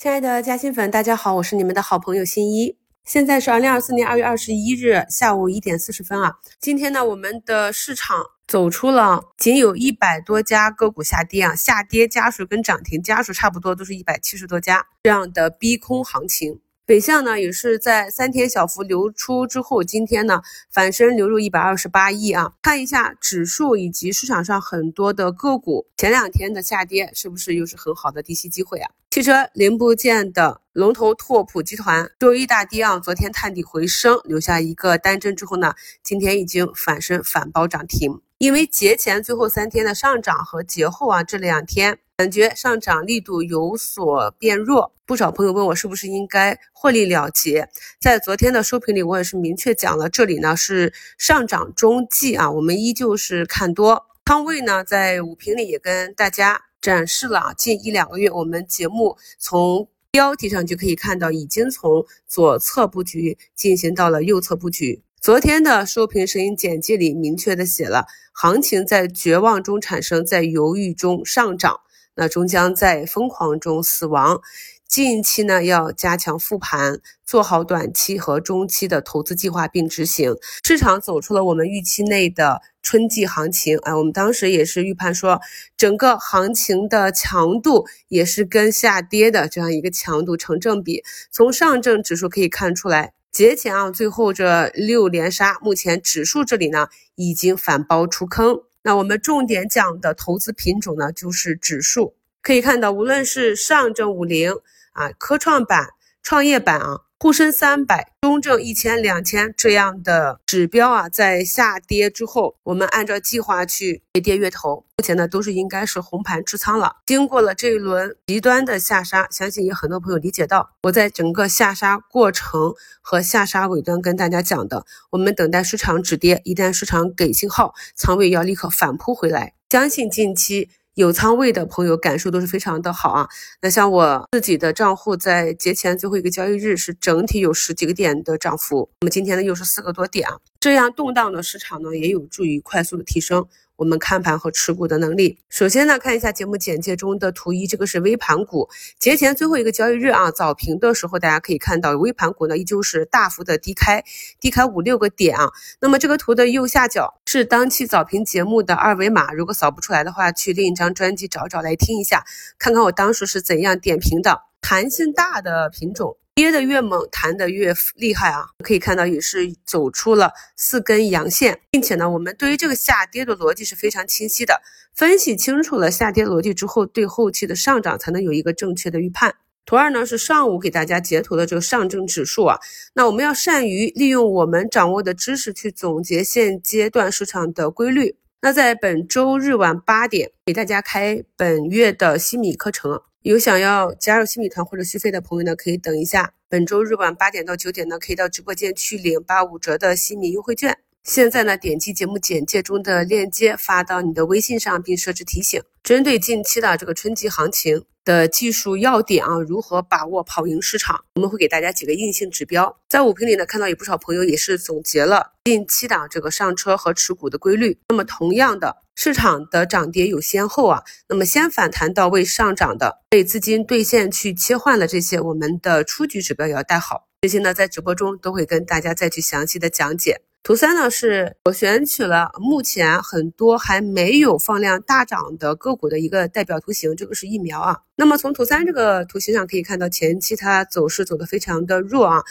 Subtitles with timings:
[0.00, 2.78] 亲爱的嘉兴粉，大家好，我是你们的好朋友新一。
[3.04, 6.36] 现在是二零二四年二月二十一日下午一点四十分啊。
[6.60, 16.60] 今天呢，我们的市场走出了仅有一百多家个股下跌啊，下跌家数跟涨停家数差不多，都是一百七十多家这样的逼空行情。
[16.88, 22.54] 北向呢也是在三天小幅流出之后，今天呢反身流入一百二十八亿啊。
[22.62, 28.90] 看一下指数以及市场上很多的个股，前两天的下跌是不是又是很好的低吸机会啊？
[29.10, 38.22] 汽车零部件的龙头拓普集团周一大跌啊，昨天探底回升，留下一个单针之后呢，今天已经反身反包涨停。
[38.38, 41.98] 因为节前最后三天的上涨和节后啊这两天。
[42.18, 47.68] 感觉上涨力度有所变弱，不少朋友问我是不是应该获利了结。
[48.00, 54.04] 在昨天的收评里，我也是明确讲了，这里呢是上涨中继啊，我们依旧是看多。
[54.26, 65.04] 仓位呢，在五评里也跟大家展示了，近一两个月我们节目从标题上就可以看到，已经从左侧布局进行到了右侧布局。
[65.20, 71.78] 昨天的收评声音简介里明确的写了，行情在绝望中产生，在犹豫中上涨。
[72.18, 74.40] 那终将在疯狂中死亡。
[74.88, 80.34] 近期呢，要加强复盘，做好短期和中期的投资计划并执行。
[80.64, 85.40] 市场走出了我们预期内的春季行情，哎，我们当时也是预判说，
[85.76, 91.04] 整个行情的强度也是跟下跌的这样一个强度成正比。
[91.30, 98.62] 从上证指数可以看出来，节前啊，最后这六连杀，目前指数这里呢已经反包出坑。
[98.82, 102.14] 那我们重点讲的投资品种呢，就是指数。
[102.40, 104.52] 可以看到，无论是上证五零
[104.92, 105.88] 啊、科创板、
[106.22, 107.00] 创业板啊。
[107.20, 116.98] 沪深三百、中证一千、两千这样的指标啊，在下跌之后，我们按照计划去越跌越投，目前呢都是应该是红盘持仓了。
[117.04, 129.54] 经过了这一轮极端的下杀，相信也很多朋友理解到，我在整个下杀过程和下杀尾端跟大家讲的，我们等待市场止跌，一旦市场给信号，仓位要立刻反扑回来。
[129.70, 130.68] 相信近期。
[130.98, 133.28] 有仓位的朋友感受都是非常的好啊。
[133.62, 140.36] 那像我自己的账户在节前最后一个交易日是整体有十几个点的涨幅，那么今天呢又是四个多点啊。
[140.58, 143.46] 这样动荡的市场呢，也有助于快速的提升。
[143.78, 145.38] 我们看盘和持股的能力。
[145.48, 148.68] 首先呢，看一下节目简介中的图一，这个是微盘股
[148.98, 154.02] 节前最后一个交易日啊，早评的时候，大家可以看到微盘股呢依旧是大幅的低开，
[154.40, 155.50] 低开五六个点啊。
[155.80, 162.24] 那么这个图的右下角是当期早评节目的二维码，如果扫不出来的话，去另一张专辑找找来听一下，
[162.58, 164.40] 看看我当时是怎样点评的。
[164.60, 166.16] 弹性大的品种。
[166.38, 168.46] 跌的越猛，弹的越厉害啊！
[168.62, 174.62] 可以看到，也是走出了四根阳线，并且呢，我们对于这个下跌的逻辑是非常清晰的。
[174.94, 179.34] 分析清楚了下跌逻辑之后，对后期的上涨才能有一个正确的预判。
[179.66, 182.56] 图二呢是上午给大家截图的这个上证指数啊，
[182.94, 188.14] 那我们要善于利用我们掌握的知识去总结现阶段市场的规律。
[188.42, 193.02] 那在本周日晚八点给大家开本月的新米课程。
[193.22, 196.34] 有想要加入新米团或者续费的朋友呢，可以等一下。
[196.48, 200.78] 本周日晚八点到九点呢，可以到直播间去领八五折的新米优惠券。
[201.04, 205.62] 现在呢，点击节目简介中的链接发到你的微信上，并设置提醒。
[205.82, 212.78] 针对近期的这个春季行情的技术要点啊，如何把握跑赢市场，我们会给大家几个硬性指标。
[212.88, 217.78] 在五评里呢，看到有不少朋友也是总结了近期的这个上车和持股的规律。
[217.88, 218.76] 那么同样的。
[219.00, 227.06] 市场的涨跌有先后啊，那么先反弹到位上涨的，被资金兑现去切换了这些，我们的出局指标也要带好。
[227.20, 230.22] 这些呢，在直播中都会跟大家再去详细的讲解。
[230.48, 237.80] 图三呢，是我选取了目前很多还没有放量大涨的个股的一个代表图形，这个是疫苗啊。
[237.96, 242.22] 那么从图三这个图形上可以看到，前期它走势走的非常的弱啊，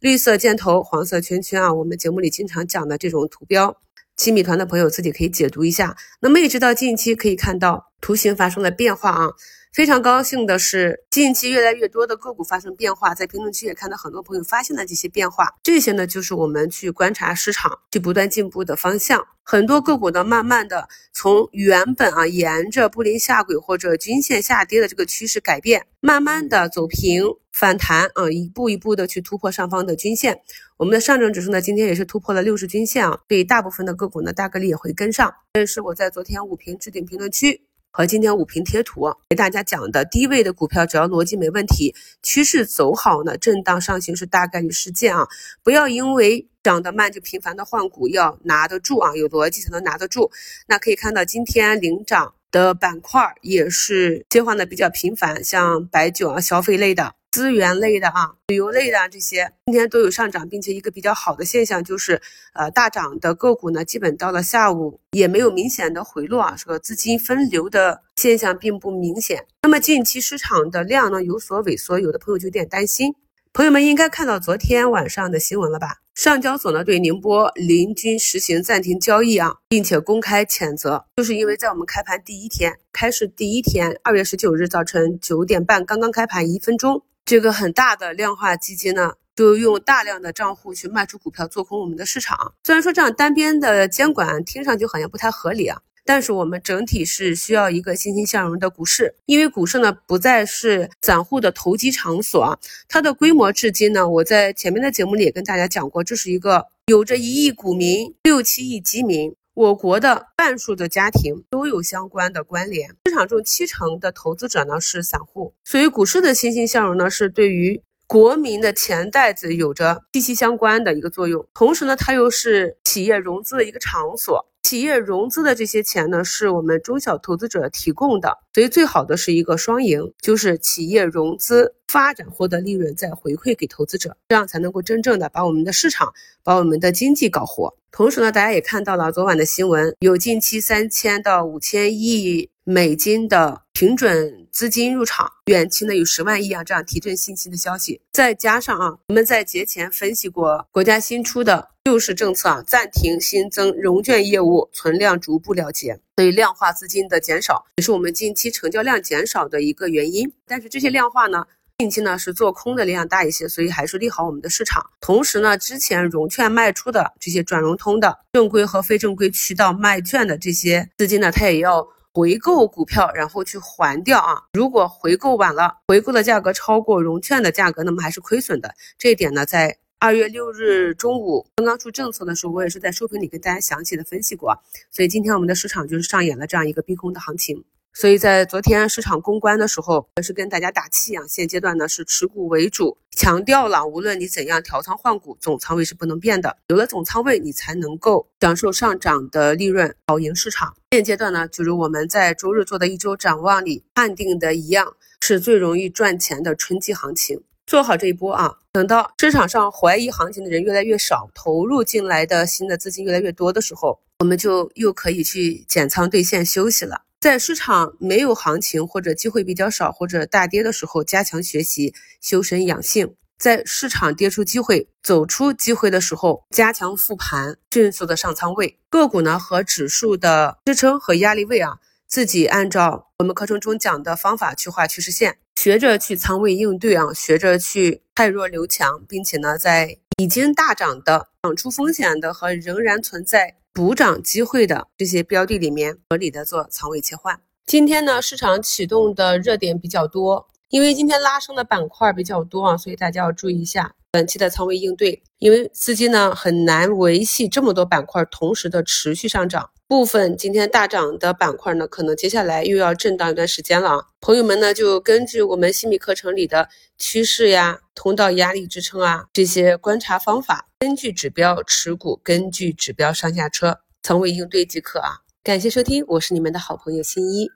[0.00, 3.76] 绿色箭头，黄色圈圈啊，我们节目里经常讲的这种图标。
[4.16, 5.94] 新米团的朋友自己可以解读一下。
[6.22, 9.32] 那么一直到近期可以看到图形发生了变化啊。
[9.76, 15.52] 非常高兴的是，近期越来越多的个股发生变化，在评论区也看到很多朋友发现了这些变化。
[15.62, 19.22] 这些呢，就是我们去观察市场、去不断进步的方向。
[19.42, 30.40] 很多个股呢，慢慢的从原本啊沿着布林下轨或者均线下跌的这个趋势改变，慢慢的走平反弹啊，一步一步的去突破上方的均线。
[30.78, 35.34] 我们的上证指数呢，今天也是突破了六十均线啊，所以大部分的个股呢，大概率也会跟上。
[35.52, 37.65] 这是我在昨天五评置顶评论区。
[37.96, 45.26] 和今天五评贴图给大家讲的低位的股票，只要逻辑没问题，趋势走好呢，震荡上行是大概率事件啊！
[45.62, 50.30] 不要因为涨得慢就频繁的换股，要拿得住啊，有逻辑才能拿得住。
[50.66, 52.34] 那可以看到今天领涨。
[52.52, 57.12] 的板块也是切换的比较频繁，像白酒啊、消费类的。
[57.36, 62.18] 资源类的啊，旅游类的这些，今天都有上涨，并且一个比较好的现象就是，
[62.54, 69.44] 呃，大涨的个股呢，基本到了下午也没有明显的回落啊，这个资金分流的现象并不明显。
[69.64, 73.14] 那么近期市场的量呢有所萎缩，有的朋友就有点担心。
[73.52, 75.96] 朋友们应该看到昨天晚上的新闻了吧？
[76.14, 87.02] 上交所呢对宁波林军实行暂停交易啊，并且公开谴责，就是因为在我们开盘第一天，开市第一天，二月十九日早晨九点半刚刚开盘一分钟。
[87.26, 92.54] 这个很大的量化基金呢，就用大量的账户去卖出股票，做空我们的市场。
[92.62, 102.56] 虽然说这样单边的监管听上去好像不太合理啊，但是我们整体是需要一个欣欣向荣的股市，因为股市呢不再是散户的投机场所。
[102.86, 109.34] 它的规模至今呢，我在前面的节目里也跟大家讲过，这是一个有着一亿股民、六七亿基民。
[109.56, 124.44] 我国的半数的家庭都有相关的关联，市场中七成的投资者呢是散户，所以股市的欣欣向荣呢是对于国民的钱袋子有着息息相关的一个作用，同时呢它又是企业融资的一个场所。
[124.66, 137.76] 企业融资的这些钱呢，是我们中小投资者提供的，所以最好的是一个双赢，就是企业融资发展获得利润，再回馈给投资者，这样才能够真正的把我们的市场、把我们的经济搞活。
[137.92, 148.00] 同时呢，大家也看到了昨晚的新闻，有近期三千到五千亿美金的平准资金入场，远期呢有十万亿啊，这样提振信心的消息。
[148.10, 151.68] 再加上啊，我们在节前分析过国家新出的。
[151.84, 160.32] 救市政策啊，暂停新增融券业务，存量逐步了结，所以量化资金的减少也是我们近期成交量减少的一个原因。
[160.48, 161.46] 但是这些量化呢，
[161.78, 164.84] 近期呢是做空的量大一些，所以还是利好我们的市场。
[165.00, 171.86] 同时呢，之前融券卖出的这些转融通的正规和非正规渠道卖券的这些资金呢，它也要
[172.16, 174.44] 回购股票，然后去还掉啊。
[174.54, 178.74] 如果回购晚了，回购的价格超过融券的价格，那么还是亏损的。
[178.96, 184.58] 这一点呢，在二月六日中午刚刚出政策的时候，我也是在收评里跟大家详细的分析过，
[184.90, 187.62] 所以今天我们的市场就是上演了这样一个逼空的行情。
[187.98, 200.76] 所以在昨天市场公关的时候，也是跟大家打气啊，现阶段呢是持股为主，强调了无论你怎样调仓换股，总仓位是不能变的，有了总仓位，你才能够享受上涨的利润，跑赢市场。
[200.90, 207.40] 现阶段呢，就如我们在周日做的一周展望里判定的一样，是最容易赚钱的春季行情。
[207.66, 208.58] 做好这一波啊！
[208.72, 217.00] 等到市场上怀疑行情的人越来越少，投入进来的新的资金越来越多的时候，我们就又可以去减仓兑现休息了。
[217.26, 228.78] 在市场没有行情或者机会比较少或者大跌的时候，加强学习，修身养性；在市场跌出机会、走出机会的时候，加强复盘，迅速的上仓位。
[228.88, 235.38] 个股呢和指数的支撑和压力位啊，自己按照我们课程中讲的方法去画趋势线。
[235.56, 247.38] 学着去仓位应对啊，学着去汰弱留强，并且呢，在已经大涨的、涨出风险的和仍然存在补涨机会的这些标的里面，合理的做仓位切换。
[247.66, 259.68] 今天呢，市场启动的热点比较多，因为今天拉升的板块比较多啊，所以大家要注意一下短期的仓位应对，因为资金呢很难维系这么多板块同时的持续上涨。
[259.86, 264.06] 部分今天大涨的板块呢，可能接下来又要震荡一段时间了啊。
[264.22, 275.20] 朋友们呢，就根据我们新米课程里的趋势呀、通道压力支撑啊这些观察方法，根据指标持股，根据指标上下车，仓位应对即可啊。
[275.44, 277.50] 感谢收听，我是你们的好朋友新一。